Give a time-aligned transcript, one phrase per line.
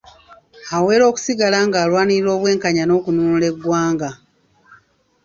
[0.75, 4.09] Awera okusigala nga balwanirira obwenkanya n’okununula eggwanga.